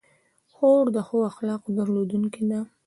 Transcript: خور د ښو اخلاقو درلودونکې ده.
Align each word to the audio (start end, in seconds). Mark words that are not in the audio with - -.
خور 0.53 0.85
د 0.95 0.97
ښو 1.07 1.17
اخلاقو 1.31 1.69
درلودونکې 1.77 2.43
ده. 2.49 2.59